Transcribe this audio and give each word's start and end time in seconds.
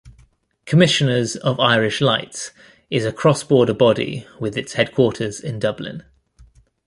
Commissioners 0.65 1.35
of 1.35 1.59
Irish 1.59 2.01
Lights 2.01 2.49
is 2.89 3.05
a 3.05 3.13
cross-border 3.13 3.75
body, 3.75 4.25
with 4.39 4.57
its 4.57 4.73
headquarters 4.73 5.39
in 5.39 5.59
Dublin. 5.59 6.03